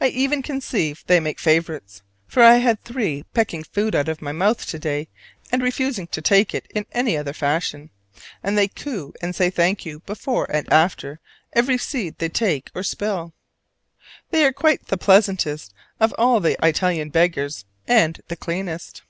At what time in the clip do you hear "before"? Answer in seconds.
10.06-10.50